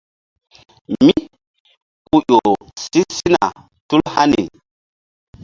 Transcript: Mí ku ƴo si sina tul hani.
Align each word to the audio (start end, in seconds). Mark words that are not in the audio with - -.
Mí 1.05 1.15
ku 2.05 2.15
ƴo 2.27 2.39
si 2.83 2.99
sina 3.15 3.45
tul 3.87 4.01
hani. 4.13 4.43